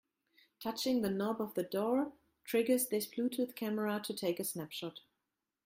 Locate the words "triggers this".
2.43-3.05